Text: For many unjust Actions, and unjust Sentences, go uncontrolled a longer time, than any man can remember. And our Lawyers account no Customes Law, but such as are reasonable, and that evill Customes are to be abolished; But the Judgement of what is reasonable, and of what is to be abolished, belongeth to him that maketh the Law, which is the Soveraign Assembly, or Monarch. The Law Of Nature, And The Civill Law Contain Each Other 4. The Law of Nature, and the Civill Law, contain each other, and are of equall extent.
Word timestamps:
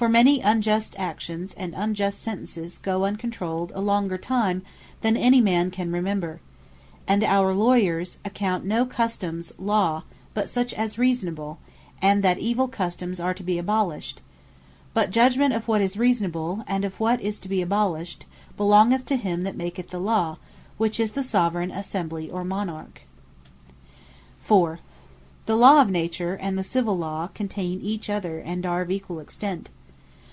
For 0.00 0.08
many 0.08 0.40
unjust 0.40 0.94
Actions, 0.96 1.54
and 1.54 1.74
unjust 1.76 2.22
Sentences, 2.22 2.78
go 2.78 3.04
uncontrolled 3.04 3.72
a 3.74 3.80
longer 3.80 4.16
time, 4.16 4.62
than 5.00 5.16
any 5.16 5.40
man 5.40 5.72
can 5.72 5.90
remember. 5.90 6.38
And 7.08 7.24
our 7.24 7.52
Lawyers 7.52 8.18
account 8.24 8.64
no 8.64 8.86
Customes 8.86 9.52
Law, 9.58 10.04
but 10.34 10.48
such 10.48 10.72
as 10.72 10.98
are 10.98 11.00
reasonable, 11.00 11.58
and 12.00 12.22
that 12.22 12.38
evill 12.40 12.68
Customes 12.68 13.18
are 13.20 13.34
to 13.34 13.42
be 13.42 13.58
abolished; 13.58 14.22
But 14.94 15.06
the 15.06 15.14
Judgement 15.14 15.52
of 15.54 15.66
what 15.66 15.80
is 15.80 15.96
reasonable, 15.96 16.62
and 16.68 16.84
of 16.84 17.00
what 17.00 17.20
is 17.20 17.40
to 17.40 17.48
be 17.48 17.60
abolished, 17.60 18.24
belongeth 18.56 19.04
to 19.06 19.16
him 19.16 19.42
that 19.42 19.56
maketh 19.56 19.90
the 19.90 19.98
Law, 19.98 20.36
which 20.76 21.00
is 21.00 21.10
the 21.10 21.24
Soveraign 21.24 21.72
Assembly, 21.72 22.30
or 22.30 22.44
Monarch. 22.44 23.02
The 24.48 24.78
Law 25.56 25.80
Of 25.82 25.90
Nature, 25.90 26.34
And 26.34 26.56
The 26.56 26.62
Civill 26.62 26.96
Law 26.98 27.30
Contain 27.34 27.80
Each 27.80 28.08
Other 28.08 28.20
4. 28.20 28.20
The 28.22 28.22
Law 28.28 28.40
of 28.44 28.46
Nature, 28.46 28.46
and 28.46 28.46
the 28.46 28.46
Civill 28.46 28.46
Law, 28.46 28.46
contain 28.46 28.46
each 28.46 28.46
other, 28.48 28.52
and 28.52 28.64
are 28.64 28.80
of 28.82 28.90
equall 28.92 29.18
extent. 29.20 29.70